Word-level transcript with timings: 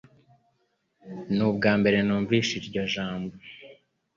Nubwambere 1.35 1.97
numvise 2.03 2.51
iryo 2.59 2.83
jambo 2.93 3.33